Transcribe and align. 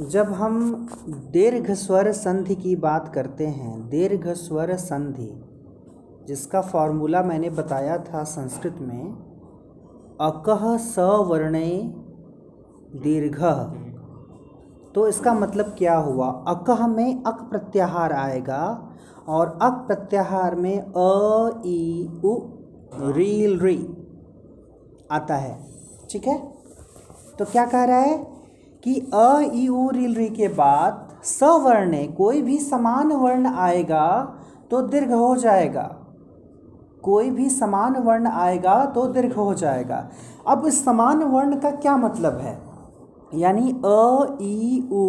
जब 0.00 0.32
हम 0.32 0.88
दीर्घ 1.08 1.72
स्वर 1.72 2.12
संधि 2.12 2.54
की 2.54 2.76
बात 2.76 3.08
करते 3.14 3.46
हैं, 3.46 3.88
दीर्घ 3.88 4.28
स्वर 4.28 4.76
संधि, 4.76 5.44
जिसका 6.28 6.60
फॉर्मूला 6.60 7.22
मैंने 7.22 7.50
बताया 7.50 7.98
था 7.98 8.24
संस्कृत 8.24 8.76
में, 8.80 9.12
अकह 10.20 10.76
सवर्णे 10.76 11.94
दीर्घ। 13.02 13.42
तो 14.94 15.08
इसका 15.08 15.34
मतलब 15.34 15.74
क्या 15.78 15.96
हुआ? 15.96 16.44
अकह 16.48 16.86
में 16.86 17.22
अक 17.22 17.48
प्रत्याहार 17.50 18.12
आएगा 18.12 18.92
और 19.28 19.58
अक 19.62 19.84
प्रत्याहार 19.86 20.54
में 20.54 20.78
अ 20.80 21.62
ई 21.66 22.08
उ 22.24 22.38
री 22.94 23.96
आता 25.10 25.36
है। 25.36 25.66
ठीक 26.10 26.26
है? 26.26 26.52
तो 27.38 27.44
क्या 27.44 27.66
कह 27.66 27.84
रहा 27.84 27.98
है? 27.98 28.37
कि 28.82 28.98
अ 29.14 29.40
ई 29.44 29.68
रील 29.92 30.14
री 30.14 30.28
के 30.28 30.48
बाद 30.48 31.06
सवर्ण 31.24 32.04
कोई 32.16 32.42
भी 32.42 32.58
समान 32.58 33.12
वर्ण 33.12 33.46
आएगा 33.56 34.06
तो 34.70 34.80
दीर्घ 34.82 35.12
हो 35.12 35.34
जाएगा। 35.36 35.82
कोई 37.02 37.30
भी 37.30 37.48
समान 37.48 37.96
वर्ण 37.96 38.26
आएगा 38.26 38.84
तो 38.84 39.06
दीर्घ 39.06 39.32
हो 39.34 39.52
जाएगा। 39.54 40.08
अब 40.46 40.66
इस 40.66 40.84
समान 40.84 41.22
वर्ण 41.24 41.58
का 41.60 41.70
क्या 41.70 41.96
मतलब 41.96 42.38
है? 42.38 42.58
यानी 43.34 43.70
अ 43.70 44.36
ई 44.42 44.88
उ 44.92 45.04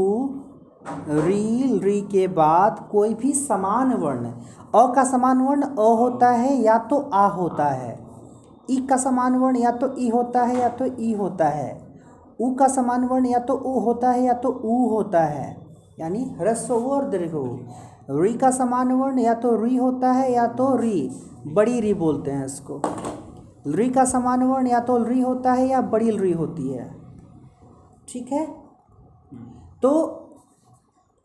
री 1.09 1.79
री 1.83 1.99
के 2.01 2.27
बाद 2.27 2.87
कोई 2.91 3.13
भी 3.13 3.33
समान 3.33 3.93
वर्ण, 3.93 4.31
अ 4.75 4.85
का 4.95 5.03
समान 5.03 5.41
वर्ण 5.41 5.61
अ 5.61 5.89
होता 5.99 6.29
है 6.29 6.55
या 6.55 6.77
तो 6.89 6.99
आ 7.13 7.25
होता 7.27 7.65
है। 7.65 7.97
ई 8.71 8.77
का 8.89 8.97
समान 8.97 9.35
वर्ण 9.35 9.57
या 9.57 9.71
तो 9.73 9.95
ई 9.97 10.09
होता 10.09 10.43
है 10.43 10.59
या 10.59 10.69
तो 10.69 10.85
ई 10.85 11.13
होता 11.13 11.47
है। 11.49 11.88
उ 12.39 12.53
का 12.55 12.67
समान 12.67 13.03
वर्ण 13.05 13.25
या 13.25 13.39
तो 13.39 13.53
उ 13.53 13.79
होता 13.79 14.11
है 14.11 14.23
या 14.23 14.33
तो 14.33 14.49
उ 14.49 14.89
होता 14.89 15.23
है। 15.23 15.55
यानी 15.99 16.23
ह्रस्व 16.39 16.73
उ 16.75 16.89
और 16.89 17.09
दीर्घ 17.09 17.33
उ 17.35 17.47
री 18.11 18.33
का 18.33 18.51
समान 18.51 18.91
वर्ण 18.91 19.19
या 19.19 19.33
तो 19.33 19.55
री 19.63 19.75
होता 19.75 20.11
है 20.11 20.31
या 20.31 20.47
तो 20.47 20.75
री। 20.75 21.09
बड़ी 21.47 21.79
री 21.81 21.93
बोलते 21.93 22.31
हैं 22.31 22.45
इसको। 22.45 22.81
री 23.67 23.89
का 23.89 24.05
समान 24.05 24.43
वर्ण 24.43 24.67
या 24.67 24.79
तो 24.79 24.97
री 25.03 25.19
होता 25.21 25.53
है 25.53 25.67
या 25.67 25.81
बड़ी 25.81 26.09
री 26.11 26.31
होती 26.31 26.73
है। 26.73 26.89
ठीक 28.09 28.31
है? 28.31 28.45
तो 29.81 29.91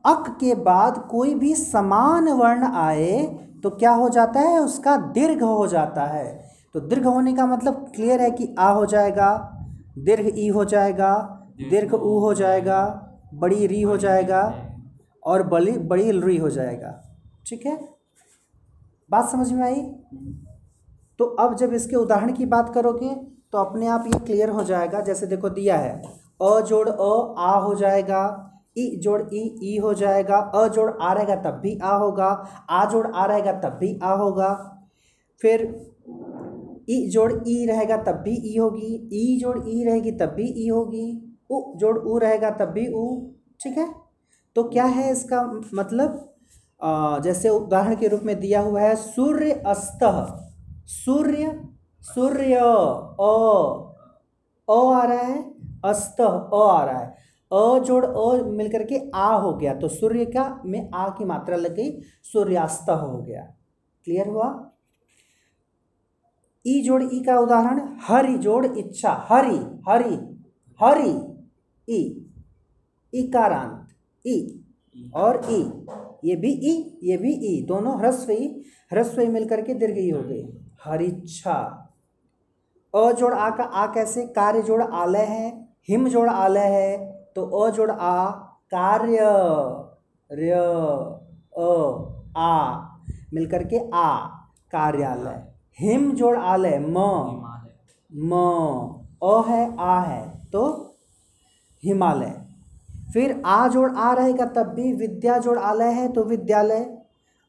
अक 0.05 0.28
के 0.41 0.55
बाद 0.55 0.98
कोई 1.10 1.34
भी 1.34 1.55
समान 1.55 2.28
वर्ण 2.28 2.64
आए 2.64 3.22
तो 3.62 3.70
क्या 3.70 3.91
हो 3.92 4.08
जाता 4.08 4.41
है? 4.41 4.58
उसका 4.58 4.97
दीर्घ 4.97 5.42
हो 5.42 5.66
जाता 5.66 6.05
है। 6.05 6.27
तो 6.75 6.81
दीर्घ 6.81 7.06
होने 7.06 7.33
का 7.33 7.47
मतलब 7.47 7.75
क्लियर 7.94 8.20
है 8.20 8.31
कि 8.31 8.55
आ 8.58 8.70
हो 8.70 8.86
जाएगा। 8.86 9.53
दीर्घ 9.97 10.27
ई 10.39 10.48
हो 10.48 10.64
जाएगा 10.64 11.12
दीर्घ 11.70 11.95
ऊ 11.95 12.19
हो 12.20 12.33
जाएगा 12.34 12.81
बड़ी 13.34 13.67
री 13.67 13.81
हो 13.83 13.97
जाएगा 13.97 14.42
और 15.23 15.42
बड़ी 15.42 15.73
बड़ी 15.91 16.11
री 16.12 16.37
हो 16.37 16.48
जाएगा। 16.50 16.91
ठीक 17.47 17.67
है? 17.67 17.78
बात 19.11 19.28
समझ 19.31 19.53
में 19.53 19.62
आई? 19.62 19.81
तो 21.19 21.25
अब 21.25 21.55
जब 21.56 21.72
इसके 21.72 21.97
उदाहरण 21.97 22.33
की 22.33 22.47
बात 22.47 22.72
करोगे 22.75 23.15
तो 23.53 23.59
अपने 23.59 23.87
आप 23.87 24.05
ये 24.06 24.19
क्लियर 24.19 24.50
हो 24.50 24.65
जाएगा। 24.65 25.00
जैसे 25.00 25.27
देखो 25.27 25.48
दिया 25.50 25.77
है। 25.77 25.92
अ 26.42 26.61
जोड़ 26.61 26.89
अ 26.89 27.34
आ 27.39 27.55
हो 27.59 27.75
जाएगा। 27.75 28.22
ई 28.78 28.97
जोड़ 28.97 29.20
ई 29.34 29.42
ई 29.62 29.77
हो 29.78 29.92
जाएगा। 29.95 30.37
अ 30.55 30.67
जोड़ 30.69 30.91
आ 31.00 31.12
रहेगा 31.12 31.37
तब 31.42 31.61
भी 31.61 31.78
आ 31.78 31.95
होगा। 31.97 32.28
आ 32.70 32.84
जोड़ 32.84 33.06
आ 33.06 33.27
रहेगा 33.27 33.53
तब 33.61 33.77
भी 33.81 33.98
आ 34.03 34.15
होगा। 34.15 34.53
फिर 35.41 35.67
ई 36.90 37.08
जोड़ 37.10 37.32
ई 37.48 37.64
रहेगा 37.66 37.96
तब 38.06 38.22
भी 38.24 38.34
ई 38.52 38.56
होगी 38.56 38.92
ई 39.22 39.38
जोड़ 39.40 39.58
ई 39.68 39.82
रहेगी 39.84 40.12
तब 40.20 40.32
भी 40.36 40.46
ई 40.64 40.68
होगी 40.68 41.06
उ 41.50 41.60
जोड़ 41.78 41.98
उ 41.98 42.18
रहेगा 42.18 42.50
तब 42.60 42.68
भी 42.74 42.86
उ 42.92 43.04
ठीक 43.62 43.78
है? 43.78 43.88
तो 44.56 44.62
क्या 44.68 44.84
है 44.84 45.10
इसका 45.12 45.42
मतलब? 45.74 46.30
आ, 46.82 47.18
जैसे 47.24 47.48
उदाहरण 47.48 47.94
के 47.96 48.08
रूप 48.08 48.22
में 48.24 48.38
दिया 48.41 48.60
हुआ 48.60 48.80
है 48.80 48.94
सूर्य 48.96 49.50
अस्त 49.74 50.00
सूर्य 50.94 51.53
सूर्य 52.04 52.54
अ 52.54 53.30
आ 54.69 55.03
रहा 55.04 55.20
है 55.20 55.38
अस्त 55.91 56.20
अ 56.20 56.26
आ 56.54 56.84
रहा 56.84 56.98
है 56.98 57.06
अ 57.53 57.78
जोड़ 57.86 58.04
अ 58.04 58.26
मिलकर 58.59 58.82
के 58.92 58.98
आ 59.14 59.32
हो 59.44 59.53
गया 59.56 59.75
तो 59.80 59.88
सूर्य 59.88 60.25
का 60.36 60.44
में 60.66 60.91
आ 60.94 61.09
की 61.19 61.25
मात्रा 61.25 61.56
लग 61.56 61.75
गई 61.76 61.91
सूर्यास्त 62.32 62.91
हो 62.91 63.19
गया 63.22 63.42
क्लियर 64.06 64.28
हुआ? 64.28 64.48
ई 66.66 66.82
जोड़ 66.82 67.02
ई 67.02 67.20
का 67.20 67.38
उदाहरण, 67.38 67.97
हरि 68.02 68.38
जोड़ 68.38 68.66
इच्छा, 68.66 69.26
हरि 69.28 69.56
हरि 69.88 70.41
हरि, 70.82 71.36
ई, 71.91 72.30
इकारांत, 73.14 73.88
ई, 74.26 74.64
और 75.14 75.41
ई, 75.50 75.86
ये 76.24 76.36
भी 76.36 76.53
ई, 76.53 77.00
ये 77.03 77.16
भी 77.16 77.32
ई, 77.32 77.66
दोनों 77.66 77.98
ह्रस्व 77.98 78.32
ई 78.32 78.62
ह्रस्व 78.92 79.20
ई 79.20 79.28
मिलकर 79.28 79.62
के 79.62 79.74
दीर्घ 79.74 79.98
ई 79.98 80.10
हो 80.10 80.22
गई 80.22 80.48
हरिच्छा, 80.84 81.80
अ 82.94 83.12
जोड़ 83.12 83.34
आ 83.34 83.50
का 83.50 83.64
आ 83.64 83.94
कैसे? 83.94 84.26
कार्य 84.26 84.62
जोड़ 84.62 84.82
आलय 84.82 85.24
है, 85.24 85.69
हिम 85.88 86.08
जोड़ 86.08 86.28
आलय 86.28 86.60
है 86.60 87.12
तो 87.36 87.47
अ 87.47 87.70
जोड़ 87.70 87.91
आ, 87.91 88.30
कार्य, 88.74 89.19
र्य, 90.32 90.50
अ, 91.58 91.94
आ, 92.38 92.78
मिलकर 93.34 93.64
के 93.64 93.91
आ, 93.94 94.26
कार्यालय। 94.72 95.53
हिम 95.78 96.10
जोड़ 96.16 96.36
आलय 96.38 96.78
म 96.80 97.04
म 98.10 98.40
अ 99.24 99.42
है 99.46 99.62
आ 99.80 100.00
है 100.02 100.22
तो 100.52 100.64
हिमालय। 101.82 102.34
फिर 103.12 103.40
आ 103.46 103.66
जोड़ 103.68 103.90
आ 103.90 104.12
रहेगा 104.14 104.44
तब 104.54 104.72
भी 104.74 104.92
विद्या 104.96 105.38
जोड़ 105.38 105.58
आलय 105.60 105.92
है 105.92 106.08
तो 106.12 106.24
विद्यालय। 106.24 106.84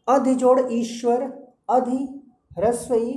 अधि 0.07 0.35
जोड़ 0.35 0.59
ईश्वर 0.73 1.21
अधि 1.69 1.97
ह्रस्वई 2.57 3.13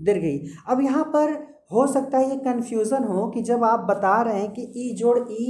दीर्घई 0.00 0.38
अब 0.68 0.80
यहाँ 0.82 1.04
पर 1.14 1.32
हो 1.72 1.86
सकता 1.86 2.18
है 2.18 2.28
ये 2.30 2.36
कन्फ्यूज़न 2.38 3.04
हो 3.04 3.26
कि 3.30 3.42
जब 3.42 3.64
आप 3.64 3.86
बता 3.90 4.20
रहे 4.22 4.40
हैं 4.40 4.50
कि 4.52 4.62
ई 4.76 4.94
जोड़ 4.96 5.18
ई 5.18 5.46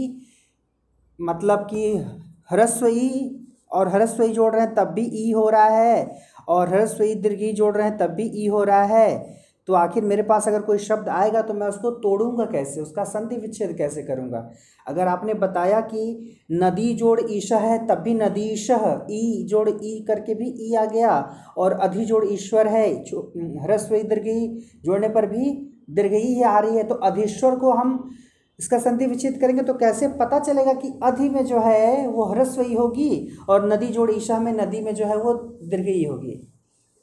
मतलब 1.19 1.67
कि 1.71 1.87
ह्रस्व 2.53 2.87
ई 2.89 3.09
और 3.73 3.89
ह्रस्व 3.89 4.23
ई 4.25 4.29
जोड़ 4.33 4.53
रहे 4.55 4.65
हैं 4.65 4.75
तब 4.75 4.93
भी 4.95 5.05
ई 5.19 5.31
हो 5.33 5.49
रहा 5.51 5.69
है। 5.69 6.21
और 6.49 6.69
ह्रस्व 6.69 7.05
ई 7.05 7.15
दीर्घ 7.17 7.43
ई 7.43 7.53
जोड़ 7.53 7.77
रहे 7.77 7.89
हैं, 7.89 7.97
तब 7.99 8.11
भी 8.11 8.31
ई 8.37 8.47
हो 8.47 8.63
रहा 8.65 8.83
है। 8.87 9.41
तो 9.69 9.75
आखिर 9.75 10.05
मेरे 10.05 10.23
पास 10.23 10.47
अगर 10.49 10.61
कोई 10.63 10.79
शब्द 10.79 11.09
आएगा 11.11 11.41
तो 11.43 11.55
मैं 11.55 11.67
उसको 11.67 11.91
तोड़ूँगा 11.99 12.45
कैसे? 12.45 12.81
उसका 12.81 13.05
संधि 13.05 13.37
विच्छेद 13.37 13.77
कैसे 13.79 14.03
करूँगा? 14.03 14.49
अगर 14.87 15.09
आपने 15.09 15.35
बताया 15.37 15.81
कि 15.83 16.37
नदी 16.53 16.93
जोड़ 16.95 17.21
ईशा 17.31 17.59
है, 17.59 17.87
तब 17.87 17.99
भी 17.99 18.15
नदी 18.15 18.49
ईशह 18.53 19.07
ई 19.11 19.47
जोड़ 19.51 19.69
ई 19.71 20.05
करके 20.09 20.35
भी 20.35 20.49
ई 20.61 20.75
आ 20.75 20.85
गया, 20.87 21.13
और 21.59 21.73
अधि 21.81 22.05
जोड़ 22.05 22.25
ईश्वर 22.27 22.69
है 22.69 22.89
ह्रस्व 23.65 23.97
दीर्घ 24.05 24.27
जोड़ने 24.85 25.09
पर 25.09 25.27
भी 25.27 25.45
दीर्घ 25.91 26.13
ही 26.13 26.43
आ 26.43 26.59
रही 26.59 26.77
है 26.77 26.85
तो 26.85 26.95
अधीश्वर 27.05 27.57
को 27.57 27.73
हम 27.73 27.99
इसका 28.59 28.79
संधि 28.79 29.07
विच्छेद 29.07 29.39
करेंगे 29.41 29.63
तो 29.63 29.75
कैसे 29.75 30.09
पता 30.19 30.39
चलेगा 30.39 30.73
कि 30.75 30.93
अधि 31.03 31.29
में 31.29 31.45
जो 31.45 31.61
है 31.61 32.07
वो 32.09 32.25
ह्रस्व 32.25 32.63
ही 32.63 32.75
होगी 32.75 33.29
और 33.49 33.73
नदी 33.73 33.87
जोड़ 33.89 34.11
ईशा 34.11 34.39
में 34.39 34.53
नदी 34.53 34.81
में 34.81 34.95
जो 34.95 35.07
है 35.07 35.17
वो 35.17 35.35
दीर्घ 35.65 35.87
ही 35.87 36.03
होगी? 36.05 36.41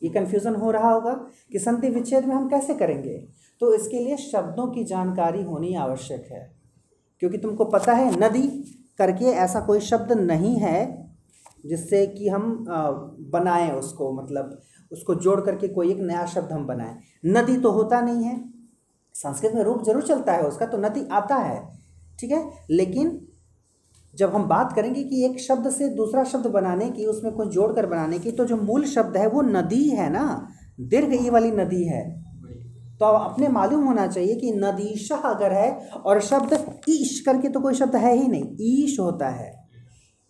ये 0.02 0.10
कन्फ्यूज़न 0.10 0.56
हो 0.56 0.72
रहा 0.72 0.92
होगा 0.92 1.14
कि 1.52 1.60
संधि 1.60 1.90
विच्छेद 1.90 2.26
में 2.26 2.36
हम 2.36 2.48
कैसे 2.50 2.74
करेंगे? 2.74 3.18
तो 3.62 3.74
इसके 3.74 4.00
लिए 4.00 4.18
शब्दों 4.18 4.68
की 4.68 4.84
जानकारी 4.84 5.44
होनी 5.44 5.74
आवश्यक 5.76 6.28
है। 6.32 6.50
क्योंकि 7.22 7.38
तुमको 7.38 7.66
पता 7.66 7.94
है, 7.94 8.12
नदी 8.20 8.48
करके 9.00 9.26
ऐसा 9.26 9.60
कोई 9.60 9.80
शब्द 9.80 10.12
नहीं 10.12 10.56
है 10.58 11.08
जिससे 11.66 12.06
कि 12.08 12.28
हम 12.30 12.66
बनाएँ 13.32 13.72
उसको 13.72 14.12
मतलब 14.14 14.60
उसको 14.92 15.16
जोड़ 15.16 15.40
करके 15.42 15.68
कोई 15.68 15.92
एक 15.92 16.00
नया 16.02 16.26
शब्द 16.26 16.52
हम 16.52 16.66
बनाएँ। 16.68 16.96
नदी 17.26 17.58
तो 17.58 17.72
होता 17.72 18.02
नहीं 18.02 18.24
है। 18.24 18.38
संस्कृत 19.20 19.52
में 19.56 19.64
रूप 19.64 19.84
ज़रूर 19.84 20.04
चलता 20.04 20.34
है, 20.34 20.44
उसका 20.44 20.66
तो 20.66 20.78
नदी 20.80 21.08
आता 21.12 21.36
है, 21.38 21.60
ठीक 22.20 22.32
है? 22.32 22.44
लेकिन 22.72 23.20
जब 24.14 24.36
हम 24.36 24.48
बात 24.48 24.74
करेंगे 24.74 25.04
कि 25.04 25.24
एक 25.26 25.40
शब्द 25.40 25.70
से 25.72 25.90
दूसरा 25.96 26.24
शब्द 26.24 26.48
बनाने 26.48 26.90
की, 26.92 27.06
उसमें 27.06 27.34
कुछ 27.34 27.48
जोड़ 27.48 27.72
कर 27.74 27.86
बनाने 27.86 28.20
की 28.20 28.32
तो 28.32 28.46
जो 28.46 28.56
मूल 28.58 28.86
शब्द 28.88 29.18
है 29.18 29.28
वो 29.28 29.42
नदी 29.42 29.88
है 29.90 30.10
ना? 30.10 30.26
दीर्घ 30.82 31.14
ई 31.16 31.30
वाली 31.30 31.52
नदी 31.54 31.84
है। 31.84 32.02
तो 33.00 33.06
अब 33.06 33.16
अपने 33.22 33.48
मालूम 33.50 33.84
होना 33.86 34.06
चाहिए 34.08 34.36
कि 34.36 34.52
नदीशाह 34.54 35.30
अगर 35.30 35.54
है 35.54 35.70
और 36.06 36.20
शब्द 36.22 36.84
ईश 36.90 37.20
करके 37.20 37.50
तो 37.50 37.60
कोई 37.60 37.74
शब्द 37.74 37.96
है 37.96 38.16
ही 38.16 38.28
नहीं, 38.28 38.56
ईश 38.62 39.00
होता 39.00 39.30
है। 39.30 39.52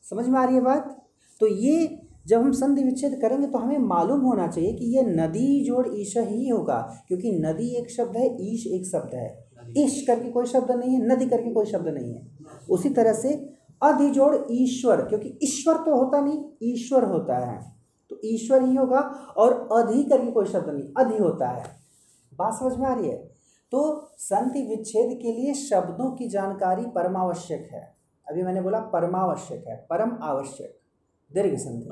समझ 0.04 0.28
में 0.28 0.40
आ 0.40 0.44
रही 0.44 0.56
है 0.56 0.62
बात? 0.62 0.96
तो 1.42 1.48
ये 1.48 1.88
जब 2.30 2.42
हम 2.42 2.52
संधि 2.52 2.84
विच्छेद 2.84 3.20
करेंगे 3.22 3.48
तो 3.48 3.58
हमें 3.58 3.78
मालूम 3.78 4.22
होना 4.22 4.48
चाहिए 4.48 4.74
कि 4.74 4.86
ये 4.86 5.02
नदी 5.04 5.64
जोड़ 5.66 5.88
ईश 5.96 6.14
ही 6.18 6.50
होगा 6.50 7.04
क्योंकि 7.08 7.32
नदी 7.32 7.70
एक 7.76 7.90
शब्द 7.92 8.18
है 8.18 8.26
ईश 8.42 8.68
एक 8.68 8.86
शब्द 8.86 9.16
है। 9.16 9.50
ईश 9.78 10.04
करके 10.08 10.32
कोई 10.32 10.46
शब्द 10.46 10.72
नहीं 10.72 10.94
है 10.96 11.06
नदी 11.08 11.26
करके 11.26 11.54
कोई 11.54 11.66
शब्द 11.66 11.88
नहीं 11.88 12.14
है। 12.14 12.28
उसी 12.70 12.90
तरह 12.90 13.14
से 13.14 13.34
अधि 13.84 14.10
जोड़ 14.10 14.36
ईश्वर 14.52 15.02
क्योंकि 15.02 15.38
ईश्वर 15.44 15.76
तो 15.76 15.96
होता 15.96 16.22
नहीं 16.22 16.44
ईश्वर 16.64 17.04
होता 17.04 17.38
है। 17.38 17.60
तो 18.10 18.20
ईश्वर 18.26 18.64
ही 18.64 18.76
होगा 18.76 19.00
और 19.38 19.54
अधि 19.72 20.04
करके 20.04 20.32
कोई 20.32 20.46
शब्द 20.46 20.70
नहीं 20.70 20.84
अधि 20.98 21.18
होता 21.18 21.50
है। 21.50 21.64
बात 22.34 22.54
समझ 22.54 22.78
में 22.80 22.88
आ 22.88 22.94
रही 22.94 23.10
है? 23.10 23.18
तो 23.72 24.12
संधि 24.18 24.62
विच्छेद 24.62 25.20
के 25.22 25.32
लिए 25.32 25.54
शब्दों 25.54 26.12
की 26.12 26.30
जानकारी 26.30 26.86
परमावश्यक 26.86 27.70
है। 27.74 27.96
अभी 28.28 28.44
मैंने 28.44 28.62
बोला 28.62 28.80
परमावश्यक 28.80 29.64
है 29.68 29.76
परम 29.90 30.18
आवश्यक। 30.22 30.79
दीर्घ 31.34 31.58
संधि 31.58 31.90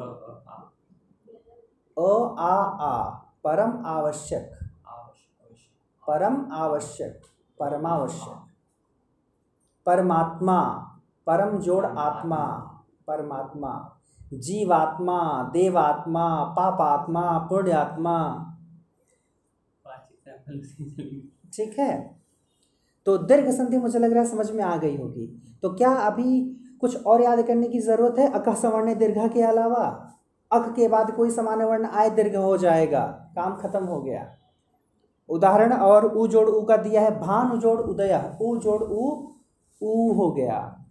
अ 1.98 2.36
आ 2.40 2.56
आ 2.86 3.10
परम 3.44 3.86
आवश्यक। 3.86 4.52
परम 6.08 6.52
आवश्यक 6.52 7.22
परमावश्यक। 7.60 8.44
परमात्मा 9.86 10.60
परम 11.26 11.60
जोड़ 11.60 11.86
आत्मा 11.86 12.44
परमात्मा। 13.08 14.00
जीवात्मा 14.34 15.50
देवात्मा 15.54 16.44
पापात्मा 16.44 17.38
पुण्यात्मा। 17.40 18.18
ठीक 21.54 21.80
है? 21.80 22.20
तो 23.06 23.18
दीर्घ 23.18 23.50
संधि 23.50 23.78
मुझे 23.78 24.00
लग 24.00 24.12
रहा 24.12 24.24
है 24.24 24.30
समझ 24.30 24.52
में 24.52 24.64
आ 24.64 24.78
गई 24.78 24.98
होगी। 24.98 25.58
तो 25.62 25.74
क्या 25.74 25.92
अभी 25.92 26.32
कुछ 26.82 27.06
और 27.06 27.22
याद 27.22 27.42
करने 27.42 27.68
की 27.68 27.80
ज़रूरत 27.80 28.16
है? 28.20 28.32
अक 28.32 28.50
सवर्ण 28.50 28.96
दीर्घ 28.96 29.34
के 29.34 29.42
अलावा। 29.42 30.14
अक 30.52 30.74
के 30.76 30.88
बाद 30.88 31.12
कोई 31.12 31.30
सामान्य 31.30 31.66
वर्ण 31.66 31.86
आय 31.86 32.10
दीर्घ 32.10 32.36
हो 32.36 32.58
जाएगा। 32.58 33.02
काम 33.36 33.56
खत्म 33.56 33.84
हो 33.84 34.02
गया। 34.02 34.38
उदाहरण, 35.30 35.74
और 35.74 36.06
उ 36.06 36.28
जोड़ 36.28 36.50
उ 36.50 36.66
का 36.66 36.78
दिया 36.78 37.02
है, 37.02 37.20
भान 37.20 37.60
जोड़ 37.60 37.80
उदय, 37.80 38.38
उ 38.42 38.58
जोड़ 38.58 38.84
उ 38.84 39.28
उ 39.82 40.14
हो 40.14 40.32
गया। 40.32 40.84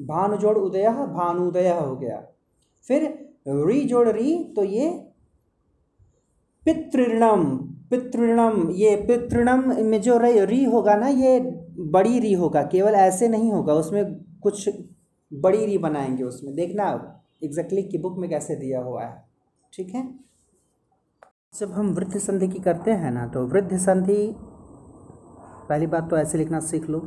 भानु 0.00 0.36
जोड़ 0.36 0.58
उदय 0.58 0.88
भानुदय 0.88 1.68
हो 1.68 1.96
गया। 1.96 2.22
फिर 2.88 3.28
री 3.48 3.84
जोड़ 3.84 4.08
री 4.08 4.52
तो 4.56 4.64
ये 4.64 5.08
पितृणम। 6.64 7.71
पितृणम, 7.92 8.70
ये 8.72 8.94
पितृणम 9.08 9.64
में 9.80 10.00
जो 10.02 10.18
री 10.18 10.62
होगा 10.64 10.94
ना, 10.94 11.08
ये 11.08 11.40
बड़ी 11.90 12.18
री 12.20 12.32
होगा, 12.32 12.62
केवल 12.62 12.94
ऐसे 12.96 13.28
नहीं 13.28 13.50
होगा, 13.52 13.74
उसमें 13.74 14.04
कुछ 14.42 14.68
बड़ी 15.30 15.64
री 15.66 15.78
बनाएँगे 15.78 16.22
उसमें। 16.24 16.54
देखना 16.54 16.88
एग्जैक्टली 17.44 17.82
कि 17.82 17.98
बुक 17.98 18.18
में 18.18 18.28
कैसे 18.30 18.56
दिया 18.56 18.80
हुआ 18.80 19.02
है, 19.02 19.24
ठीक 19.72 19.94
है? 19.94 20.02
जब 21.54 21.72
हम 21.72 21.92
वृद्ध 21.94 22.18
संधि 22.18 22.48
की 22.48 22.58
करते 22.60 22.90
हैं 22.92 23.10
ना 23.10 23.26
तो 23.26 23.46
वृद्ध 23.46 23.76
संधि, 23.76 24.34
पहली 25.68 25.86
बात 25.86 26.08
तो 26.10 26.16
ऐसे 26.16 26.38
लिखना 26.38 26.60
सीख 26.60 26.88
लो। 26.90 27.00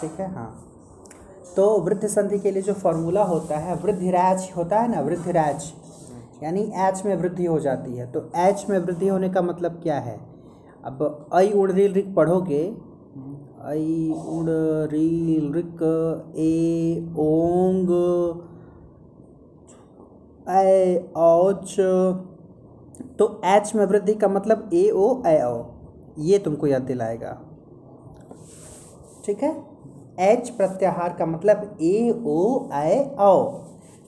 ठीक 0.00 0.20
है? 0.20 0.30
हाँ। 0.34 0.68
तो 1.56 1.64
वृद्ध 1.80 2.06
संधि 2.06 2.38
के 2.38 2.50
लिए 2.50 2.62
जो 2.62 2.72
फॉर्मूला 2.74 3.24
होता 3.24 3.56
है, 3.56 3.74
वृद्धिराज 3.76 4.50
होता 4.56 4.80
है 4.80 4.90
ना, 4.90 5.00
वृद्धिराज 5.00 5.72
यानी 6.42 6.60
एच 6.86 7.02
में 7.06 7.14
वृद्धि 7.16 7.44
हो 7.44 7.58
जाती 7.60 7.96
है। 7.96 8.10
तो 8.12 8.20
एच 8.38 8.64
में 8.70 8.78
वृद्धि 8.78 9.08
होने 9.08 9.28
का 9.28 9.42
मतलब 9.42 9.80
क्या 9.82 9.98
है? 10.00 10.18
अब 10.84 11.28
आई 11.34 11.50
उड़ 11.52 11.70
रील 11.72 11.92
रिक 11.92 12.14
पढ़ोगे, 12.14 12.64
आई 13.64 14.10
उड़ 14.28 14.50
रील 14.92 15.52
रिक 15.54 15.82
ए 16.38 17.14
ओंग 17.20 17.90
ए 20.50 21.10
औच 21.16 21.76
तो 23.18 23.40
एच 23.46 23.74
में 23.74 23.84
वृद्धि 23.86 24.14
का 24.14 24.28
मतलब 24.28 24.70
ए 24.74 24.88
ओ 24.90 25.06
ए 25.26 25.40
ओ, 25.42 25.64
ये 26.18 26.38
तुमको 26.38 26.66
याद 26.66 26.82
दिलाएगा। 26.82 27.38
ठीक 29.26 29.42
है? 29.42 29.50
एच 30.20 30.48
प्रत्याहार 30.50 31.14
का 31.18 31.26
मतलब 31.26 31.78
ए 31.82 32.22
ओ 32.26 32.38
ए 32.74 32.98
ओ। 33.20 33.34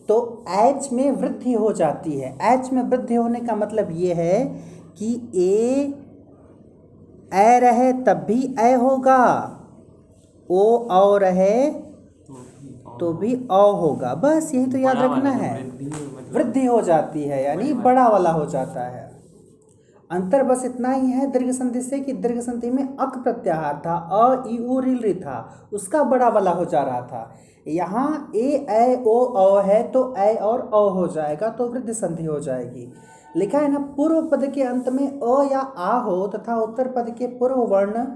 तो 0.08 0.44
एच 0.50 0.88
में 0.92 1.10
वृद्धि 1.10 1.52
हो 1.52 1.72
जाती 1.72 2.18
है। 2.18 2.36
एच 2.52 2.72
में 2.72 2.82
वृद्धि 2.82 3.14
होने 3.14 3.40
का 3.40 3.56
मतलब 3.56 3.88
ये 3.90 4.14
है 4.14 4.44
कि 4.98 5.12
ए 5.36 5.92
ए 7.34 7.58
रहे 7.60 7.92
तब 8.04 8.24
भी 8.26 8.54
ए 8.60 8.72
होगा। 8.74 9.20
ओ 10.48 10.62
औ 10.90 11.16
रहे 11.16 11.70
तो 13.00 13.12
भी 13.12 13.34
अ 13.34 13.62
होगा। 13.80 14.14
बस 14.14 14.50
यही 14.54 14.66
तो 14.66 14.78
याद 14.78 14.98
रखना 14.98 15.30
है। 15.30 15.52
वृद्धि 16.32 16.64
हो 16.66 16.80
जाती 16.82 17.22
है 17.22 17.42
यानी 17.44 17.72
बड़ा 17.72 18.06
वाला। 18.08 18.30
हो 18.30 18.44
जाता 18.46 18.84
है। 18.86 19.02
अंतर 20.10 20.42
बस 20.42 20.64
इतना 20.64 20.90
ही 20.92 21.10
है 21.10 21.30
दीर्घ 21.30 21.50
संधि 21.50 21.80
से 21.82 22.00
कि 22.00 22.12
दीर्घ 22.12 22.40
संधि 22.40 22.70
में 22.70 22.84
अक 22.84 23.18
प्रत्याहार 23.18 23.80
था 23.86 23.94
अ 24.12 24.48
ई 24.48 24.58
उ 24.58 24.80
रिल 24.80 25.14
था। 25.14 25.68
उसका 25.72 26.02
बड़ा 26.04 26.28
वाला 26.28 26.50
हो 26.50 26.64
जा 26.64 26.82
रहा 26.82 27.00
था। 27.02 27.22
यहाँ 27.66 28.30
ए 28.36 28.48
ए 28.70 29.02
ओ 29.06 29.18
अ 29.24 29.62
है 29.62 29.82
तो 29.92 30.02
ए 30.18 30.34
और 30.42 30.60
अ 30.60 30.80
हो 30.94 31.06
जाएगा 31.08 31.48
तो 31.48 31.68
वृद्ध 31.68 31.92
संधि 31.92 32.24
हो 32.24 32.38
जाएगी। 32.40 32.92
लिखा 33.36 33.58
है 33.58 33.70
ना, 33.72 33.78
पूर्व 33.96 34.20
पद 34.22 34.50
के 34.54 34.62
अंत 34.62 34.88
में 34.88 35.06
अ 35.06 35.42
या 35.52 35.60
आ 35.60 35.98
हो 36.00 36.26
तथा 36.26 36.56
उत्तर 36.62 36.88
पद 36.88 37.14
के 37.18 37.26
पूर्व 37.26 37.60
वर्ण 37.66 38.06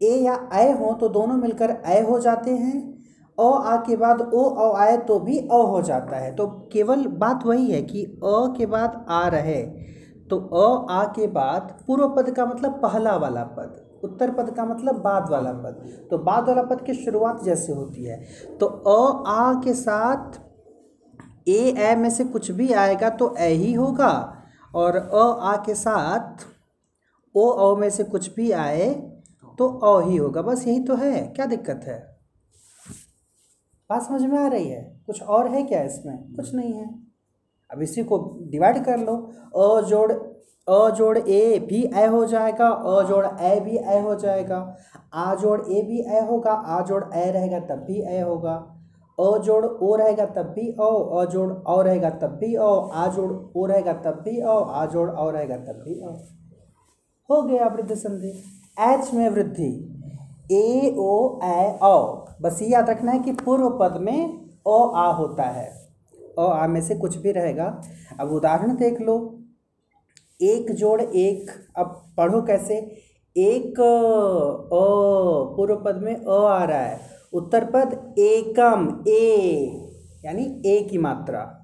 ए 0.00 0.14
या 0.16 0.34
ए 0.54 0.70
हो 0.72 0.92
तो 0.92 1.08
दोनों 1.08 1.36
मिलकर 1.36 1.76
ए 1.86 2.00
हो 2.00 2.18
जाते 2.18 2.50
हैं। 2.50 2.76
अ 3.38 3.42
आ 3.42 3.76
के 3.76 3.96
बाद 3.96 4.20
ओ 4.34 4.42
अ 4.42 4.74
आए 4.78 4.96
तो 4.96 5.18
भी 5.18 5.38
अ 5.38 5.62
हो 5.64 5.82
जाता 5.82 6.16
है। 6.16 6.34
तो 6.36 6.46
केवल 6.72 7.06
बात 7.18 7.46
वही 7.46 7.70
है 7.70 7.82
कि 7.82 8.04
अ 8.04 8.36
के 8.56 8.66
बाद 8.66 9.04
आ 9.08 9.26
रहे। 9.28 9.62
तो 10.30 10.38
अ, 10.38 10.92
आ 10.92 11.04
के 11.12 11.26
बाद 11.26 11.76
पूर्व 11.86 12.08
पद 12.08 12.30
का 12.30 12.46
मतलब 12.46 12.72
पहला 12.82 13.16
वाला 13.16 13.44
पद। 13.58 13.84
उत्तर 14.04 14.30
पद 14.30 14.50
का 14.50 14.64
मतलब 14.64 14.94
बाद 14.94 15.30
वाला 15.30 15.52
पद। 15.52 16.06
तो 16.10 16.18
बाद 16.18 16.48
वाला 16.48 16.62
पद 16.62 16.80
की 16.80 16.94
शुरुआत 16.94 17.44
जैसे 17.44 17.72
होती 17.72 18.04
है। 18.04 18.26
तो 18.60 18.66
अ, 18.66 19.28
आ 19.28 19.60
के 19.60 19.74
साथ 19.74 20.40
ए 21.48 21.74
ए 21.78 21.96
में 21.96 22.10
से 22.10 22.24
कुछ 22.24 22.50
भी 22.50 22.72
आएगा 22.72 23.10
तो 23.10 23.36
ए 23.36 23.48
ही 23.48 23.72
होगा। 23.72 24.34
और 24.74 24.96
अ, 24.96 25.38
आ 25.40 25.56
के 25.56 25.74
साथ 25.74 26.46
ओ, 27.36 27.48
अ 27.48 27.78
में 27.78 27.90
से 27.90 28.04
कुछ 28.04 28.34
भी 28.34 28.52
आए 28.52 28.94
तो 29.58 29.68
अ 29.68 30.08
ही 30.08 30.16
होगा। 30.16 30.42
बस 30.42 30.66
यही 30.66 30.80
तो 30.80 30.94
है। 30.94 31.28
क्या 31.28 31.46
दिक्कत 31.46 31.80
है? 31.84 32.18
बात 33.90 34.02
समझ 34.02 34.22
में 34.22 34.38
आ 34.38 34.48
रही 34.48 34.68
है? 34.68 35.02
कुछ 35.06 35.22
और 35.22 35.48
है 35.48 35.62
क्या 35.62 35.82
इसमें? 35.82 36.32
कुछ 36.34 36.54
नहीं 36.54 36.72
है। 36.72 37.07
अब 37.70 37.82
इसी 37.82 38.02
को 38.04 38.18
डिवाइड 38.50 38.84
कर 38.84 38.98
लो। 38.98 39.16
अ 39.56 39.80
जोड़ 39.88 40.12
अ 40.12 40.88
जोड़ 40.90 41.18
ए 41.18 41.58
भी 41.68 41.82
ए 41.96 42.06
हो 42.06 42.24
जाएगा, 42.26 42.68
अ 42.68 43.02
जोड़ 43.08 43.26
ए 43.26 43.60
भी 43.60 43.76
ए 43.76 43.98
हो 44.00 44.14
जाएगा, 44.16 44.56
आ 45.14 45.34
जोड़ 45.34 45.60
ए 45.60 45.82
भी 45.82 46.00
ए 46.00 46.20
होगा, 46.26 46.52
आ 46.52 46.80
जोड़ 46.82 47.02
ए 47.14 47.30
रहेगा 47.30 47.60
तब 47.68 47.84
भी 47.86 48.00
ए 48.08 48.20
होगा, 48.20 48.54
अ 49.18 49.38
जोड़ 49.38 49.64
ओ 49.64 49.94
रहेगा 49.96 50.26
तब 50.26 50.52
भी 50.56 50.66
ओ 50.80 50.90
अ 51.12 51.24
जोड़ 51.26 51.50
ओ 51.68 51.80
रहेगा 51.82 52.10
तब 52.20 52.36
भी 52.40 52.56
ओ 52.56 52.68
आ 52.70 53.06
जोड़ 53.08 53.32
ओ 53.56 53.66
रहेगा 53.66 53.92
तब 54.04 54.20
भी 54.24 54.40
ओ 54.42 54.58
आ 54.60 54.84
जोड़ 54.86 55.10
ओ 55.10 55.30
रहेगा 55.30 55.56
तब 55.56 55.82
भी 55.86 56.00
ओ 56.00 56.12
हो 57.28 57.42
गया 57.42 57.66
वृद्धि 57.66 57.96
संधि। 57.96 58.28
एच 58.82 59.12
में 59.14 59.28
वृद्धि। 59.28 59.72
ए 60.52 60.94
ओ 60.98 61.40
ए 61.44 61.78
ओ 61.84 61.96
बस 62.42 62.62
ये 62.62 62.68
याद 62.68 62.90
रखना 62.90 63.12
है 63.12 63.18
कि 63.18 63.32
पूर्व 63.34 63.68
पद 63.80 64.00
में 64.00 64.48
ओ 64.66 64.78
आ 64.96 65.10
होता 65.12 65.44
है। 65.50 65.68
ओ 66.38 66.42
आ 66.42 66.66
में 66.66 66.80
से 66.80 66.94
कुछ 66.94 67.16
भी 67.16 67.32
रहेगा। 67.32 67.80
अब 68.20 68.32
उदाहरण 68.32 68.76
देख 68.76 69.00
लो। 69.00 69.38
एक 70.42 70.72
जोड़ 70.72 71.02
एक, 71.02 71.50
अब 71.76 72.14
पढ़ो 72.16 72.42
कैसे? 72.42 72.96
एक, 73.36 73.80
अ, 74.66 75.56
पूर्व 75.56 75.76
पद 75.76 75.96
में 75.96 76.16
अ 76.16 76.28
आ 76.28 76.64
रहा 76.64 76.78
है। 76.78 77.00
उत्तर 77.32 77.64
पद 77.64 78.14
एकम, 78.18 79.04
ए, 79.08 79.40
यानी 80.24 80.62
ए 80.66 80.82
की 80.90 80.98
मात्रा। 80.98 81.54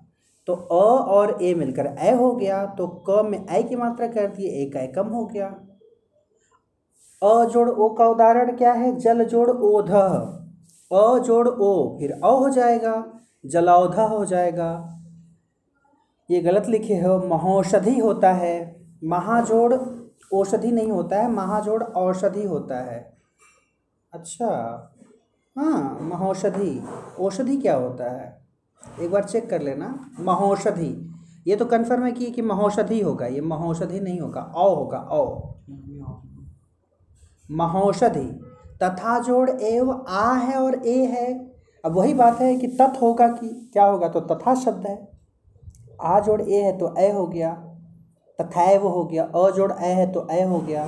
तो 0.47 0.53
अ 0.55 1.05
और 1.09 1.39
ए 1.43 1.55
मिलकर 1.55 1.87
ए 1.87 2.15
हो 2.15 2.33
गया। 2.33 2.67
तो 2.67 3.05
क 3.11 3.23
में 3.25 3.47
ए 3.49 3.63
की 3.63 3.77
मात्रा 3.77 4.07
कर 4.07 4.27
दिए, 4.27 4.49
ए 4.49 4.71
का 4.71 4.81
एकम 4.81 5.07
हो 5.07 5.27
गया। 5.27 5.47
अ 7.23 7.45
जोड़ 7.45 7.71
ओ 7.71 7.89
का 7.89 8.09
उदाहरण 8.09 8.57
क्या 8.57 8.73
है? 8.73 8.97
जल 8.97 9.25
जोड़ 9.25 9.51
ओध 9.51 9.91
अ 10.93 11.19
जोड़ 11.19 11.49
ओ, 11.49 11.99
फिर 11.99 12.13
अ 12.13 12.27
हो 12.27 12.51
जाएगा। 12.51 13.24
जलौधा 13.47 14.03
हो 14.03 14.25
जाएगा। 14.25 15.01
ये 16.31 16.41
गलत 16.41 16.67
लिखे 16.67 16.95
हो 16.95 17.29
महौषधि 17.29 17.99
होता 17.99 18.33
है। 18.33 18.87
महाजोड़ 19.05 19.75
औषधि 20.35 20.73
नहीं 20.73 20.91
होता 20.91 21.17
है, 21.17 21.31
महाजोड़ 21.31 21.85
औषधि 21.85 22.47
होता 22.47 22.81
है। 22.81 23.17
अच्छा 24.13 24.47
हाँ 25.59 25.99
महौषधि 26.01 26.85
औषधि 27.21 27.57
क्या 27.57 27.77
होता 27.77 28.11
है? 28.11 28.47
एक 29.01 29.11
बार 29.11 29.25
चेक 29.25 29.51
कर 29.51 29.63
लेना। 29.63 30.11
महौषधि 30.21 31.11
ये 31.47 31.57
तो 31.57 31.65
कन्फर्म 31.65 32.05
है 32.05 32.13
कि 32.13 32.31
कि 32.31 32.43
महौषधि 32.43 33.01
होगा। 33.01 33.27
ये 33.27 33.41
महौषधि 33.41 34.01
नहीं 34.01 34.21
होगा। 34.21 34.41
औ 34.41 34.75
होगा, 34.75 34.99
औ। 34.99 35.53
महौषधि 37.51 38.45
तथा 38.83 39.19
जोड़ 39.19 39.51
एव 39.51 40.05
आ 40.09 40.35
है 40.35 40.63
और 40.63 40.87
ए 40.87 41.05
है। 41.05 41.54
अब 41.85 41.93
वही 41.93 42.15
बात 42.15 42.41
है 42.41 42.57
कि 42.57 42.67
तत् 42.67 43.03
होगा 43.03 43.29
कि 43.29 43.71
क्या 43.73 43.85
होगा? 43.85 44.09
तो 44.09 44.21
तथा 44.21 44.55
शब्द 44.55 44.87
है। 44.87 45.09
आ 46.03 46.21
जोड़ 46.21 46.43
ए 46.43 46.63
है 46.63 46.79
तो 46.79 46.95
ए 46.99 47.13
हो 47.13 47.27
गया। 47.27 47.79
तथैव 48.41 48.87
हो 48.87 49.05
गया। 49.05 49.25
अ 49.25 49.51
जोड़ 49.51 49.73
ए 49.73 49.89
है 49.89 50.13
तो 50.13 50.29
ए 50.31 50.43
हो 50.43 50.59
गया। 50.59 50.87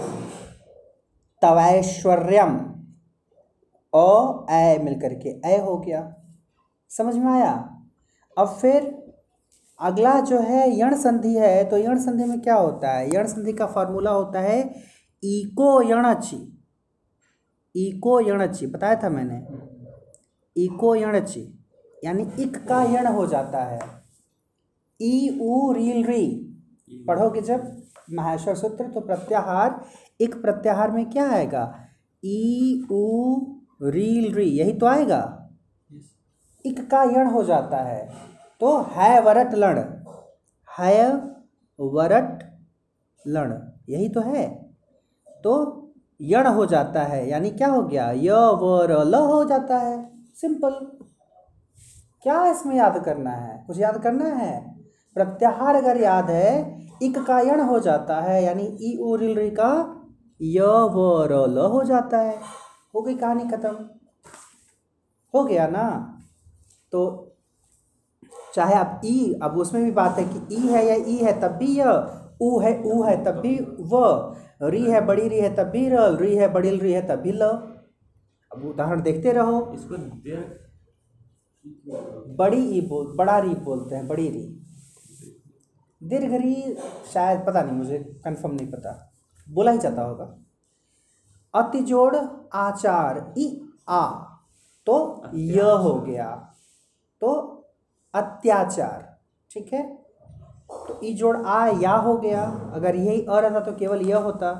तवैश्वर्यम। 1.42 2.58
अ, 3.94 4.46
ए 4.50 4.78
मिलकर 4.78 5.14
के 5.14 5.28
ए 5.28 5.60
हो 5.60 5.76
गया। 5.78 6.14
समझ 6.88 7.16
में 7.16 7.32
आया? 7.32 7.82
अब 8.38 8.48
फिर 8.48 9.06
अगला 9.80 10.20
जो 10.20 10.38
है 10.38 10.80
यण 10.80 10.94
संधि 10.96 11.34
है 11.34 11.64
तो 11.64 11.78
यण 11.78 11.98
संधि 11.98 12.24
में 12.24 12.40
क्या 12.40 12.54
होता 12.54 12.92
है? 12.92 13.14
यण 13.14 13.26
संधि 13.26 13.52
का 13.52 13.66
फॉर्मूला 13.66 14.10
होता 14.10 14.40
है 14.40 14.74
इको 15.24 15.82
यणच। 15.82 16.34
इको 17.76 18.20
यणची। 18.20 18.66
बताया 18.66 18.96
था 18.96 19.08
मैंने? 19.08 19.75
इको 20.56 20.94
यणची 20.94 21.52
यानी 22.04 22.22
इक 22.38 22.56
का 22.68 22.82
यण 22.82 23.06
हो 23.06 23.26
जाता 23.26 23.64
है। 23.64 23.80
ई, 25.02 25.38
उ 25.42 25.72
रील 25.72 26.06
री। 26.06 26.26
पढ़ोगे 27.08 27.40
जब 27.40 27.82
माहेश्वर 28.12 28.54
सूत्र 28.54 28.84
तो 28.84 29.00
प्रत्याहार 29.00 29.84
एक 30.20 30.42
प्रत्याहार 30.42 30.90
में 30.90 31.10
क्या 31.10 31.30
आएगा? 31.30 31.74
ई, 32.24 32.86
उ 32.90 33.36
रील 33.82 34.34
री, 34.34 34.44
यही 34.44 34.72
तो 34.72 34.86
आएगा। 34.86 35.50
इक 36.66 36.90
का 36.90 37.02
यण 37.02 37.26
हो 37.26 37.42
जाता 37.42 37.76
है। 37.76 38.12
तो 38.60 38.82
है 38.82 39.20
वरट 39.20 39.54
लण। 39.54 39.84
है 40.78 41.14
वरट 41.80 42.42
लण, 43.26 43.54
यही 43.88 44.08
तो 44.08 44.20
है। 44.20 44.74
तो 45.44 45.52
यण 46.20 46.46
हो 46.46 46.66
जाता 46.66 47.02
है, 47.02 47.28
यानी 47.28 47.50
क्या 47.50 47.68
हो 47.68 47.82
गया? 47.82 48.10
य 48.10 48.30
वर 48.32 49.04
ल 49.04 49.14
हो 49.14 49.44
जाता 49.44 49.78
है। 49.78 50.15
सिंपल। 50.40 50.70
क्या 52.22 52.46
इसमें 52.46 52.76
याद 52.76 53.04
करना 53.04 53.30
है? 53.30 53.64
कुछ 53.66 53.78
याद 53.78 54.02
करना 54.02 54.24
है? 54.24 54.76
प्रत्याहार 55.14 55.74
अगर 55.74 56.00
याद 56.00 56.30
है 56.30 56.78
इक 57.02 57.18
का 57.18 57.40
यण 57.40 57.60
हो 57.60 57.80
जाता 57.80 58.20
है, 58.20 58.44
यानी 58.44 58.78
ई 58.80 58.96
उ 58.96 59.16
रिल 59.16 59.38
री 59.38 59.50
का 59.50 59.70
य 60.42 60.60
व 60.92 61.26
र 61.30 61.46
ल 61.48 61.58
हो 61.58 61.84
जाता 61.84 62.18
है। 62.18 62.38
हो 62.94 63.02
गई 63.02 63.14
कहानी 63.14 63.44
खत्म। 63.44 63.76
हो 65.34 65.44
गया 65.44 65.66
ना? 65.66 66.18
तो 66.92 67.32
चाहे 68.54 68.74
आप 68.74 69.00
ई, 69.04 69.38
अब 69.42 69.58
उसमें 69.58 69.84
भी 69.84 69.90
बात 69.90 70.18
है 70.18 70.24
कि 70.24 70.56
ई 70.56 70.68
है 70.68 70.86
या 70.86 70.94
ई 70.94 71.16
है, 71.16 71.40
तब 71.40 71.48
भी 71.48 71.80
य 71.80 71.82
ऊ 72.42 72.60
है 72.60 72.82
ऊ 72.82 73.02
है, 73.02 73.24
तब 73.24 73.30
भी 73.30 73.58
व, 73.80 74.34
री 74.62 74.82
है, 74.82 75.06
बड़ी, 75.06 75.28
री 75.28 75.38
है, 75.40 75.56
तब 75.56 75.62
भी 75.62 75.88
री 75.90 76.36
है, 76.36 76.52
बड़ी, 76.52 76.70
री 76.70 76.92
है, 76.92 77.08
तब 77.08 77.14
भी 77.14 77.32
ल। 77.32 77.75
अब 78.56 78.64
उदाहरण 78.64 79.02
देखते 79.02 79.32
रहो। 79.32 79.56
इसको 79.74 79.96
बड़ी 82.36 82.62
ई 82.70 82.80
बोल 82.80 83.06
बड़ा 83.16 83.38
री 83.38 83.54
बोलते 83.64 83.94
हैं 83.94 84.06
बड़ी 84.08 84.28
री। 84.30 84.44
दीर्घ 86.00 86.32
री 86.34 86.54
शायद 87.12 87.44
पता 87.46 87.62
नहीं 87.62 87.76
मुझे 87.76 87.98
कंफर्म 88.24 88.54
नहीं 88.54 88.70
पता। 88.70 88.92
बोला 89.46 89.70
ही 89.70 89.78
जाता 89.78 90.02
होगा। 90.02 90.24
अतिजोड़ 91.54 92.16
आचार 92.54 93.34
ई 93.38 93.46
आ 93.88 94.00
तो 94.86 94.96
य 95.34 95.60
हो 95.82 95.94
गया। 96.00 96.30
तो 97.22 97.32
अत्याचार 98.14 99.16
ठीक 99.50 99.72
है? 99.72 99.82
तो 100.88 101.00
ई 101.04 101.12
जोड़ 101.14 101.36
आ 101.36 101.66
या 101.82 101.94
हो 101.96 102.16
गया। 102.18 102.42
अगर 102.74 102.96
यही 102.96 103.20
अ 103.22 103.38
रहता 103.40 103.60
तो 103.60 103.72
केवल 103.76 104.02
यह 104.02 104.18
होता। 104.18 104.50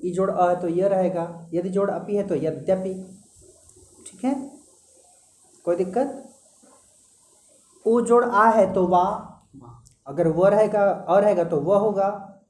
ई 0.00 0.10
जोड़ 0.12 0.30
अ 0.30 0.48
है 0.50 0.60
तो 0.60 0.68
यह 0.68 0.88
रहेगा। 0.88 1.24
यदि 1.54 1.68
जोड़ 1.68 1.90
अपी 1.90 2.16
है 2.16 2.26
तो 2.28 2.34
यद्यपि। 2.34 2.94
ठीक 4.20 4.36
है? 4.36 4.50
कोई 5.64 5.76
दिक्कत? 5.76 6.30
ओ 7.86 8.00
जोड़ 8.00 8.24
आ 8.24 8.50
है 8.50 8.72
तो 8.72 8.86
वा। 8.86 9.26
अगर 10.06 10.28
वह 10.28 10.48
रहेगा, 10.48 11.06
अ 11.08 11.18
रहेगा 11.18 11.44
तो 11.44 11.60
वह 11.60 11.78
होगा। 11.78 12.40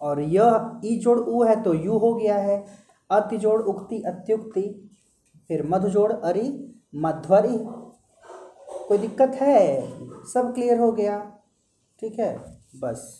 और 0.00 0.20
यह 0.20 0.80
ई 0.84 0.98
जोड़ 0.98 1.20
ऊ 1.20 1.44
है 1.44 1.62
तो 1.62 1.74
यू 1.74 1.98
हो 1.98 2.14
गया 2.14 2.36
है। 2.36 2.66
अति 3.10 3.38
जोड़ 3.38 3.62
उक्ति, 3.62 4.02
अत्युक्ति, 4.02 4.90
फिर 5.48 5.66
मधु 5.66 5.88
जोड़ 5.88 6.12
अरि, 6.12 6.74
मध्वरी। 6.94 7.58
कोई 8.88 8.98
दिक्कत 8.98 9.28
है? 9.28 9.90
सब 10.24 10.54
क्लियर 10.54 10.78
हो 10.78 10.92
गया। 10.92 11.32
ठीक 12.00 12.18
है? 12.18 12.60
बस। 12.80 13.16